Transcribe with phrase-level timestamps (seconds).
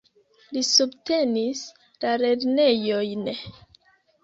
[0.55, 1.61] Li subtenis
[2.07, 3.31] la lernejojn.